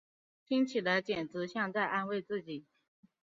[0.47, 2.65] 听起来简直像在安慰自己